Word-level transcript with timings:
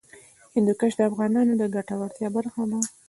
هندوکش 0.55 0.91
د 0.97 1.01
افغانانو 1.09 1.53
د 1.57 1.63
ګټورتیا 1.75 2.27
برخه 2.37 2.63
ده. 2.71 2.79